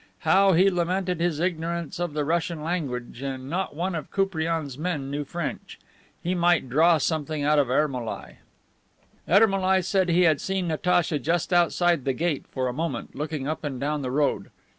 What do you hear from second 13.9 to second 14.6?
the road.